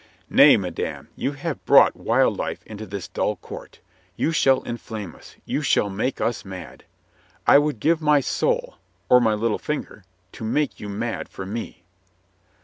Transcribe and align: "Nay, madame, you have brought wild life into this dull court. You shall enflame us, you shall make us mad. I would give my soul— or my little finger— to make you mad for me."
"Nay, 0.31 0.57
madame, 0.57 1.09
you 1.15 1.33
have 1.33 1.63
brought 1.63 1.95
wild 1.95 2.35
life 2.35 2.63
into 2.65 2.87
this 2.87 3.07
dull 3.07 3.35
court. 3.35 3.81
You 4.15 4.31
shall 4.31 4.63
enflame 4.63 5.13
us, 5.13 5.35
you 5.45 5.61
shall 5.61 5.91
make 5.91 6.19
us 6.19 6.43
mad. 6.43 6.85
I 7.45 7.59
would 7.59 7.79
give 7.79 8.01
my 8.01 8.19
soul— 8.19 8.77
or 9.11 9.21
my 9.21 9.35
little 9.35 9.59
finger— 9.59 10.03
to 10.31 10.43
make 10.43 10.79
you 10.79 10.89
mad 10.89 11.29
for 11.29 11.45
me." 11.45 11.83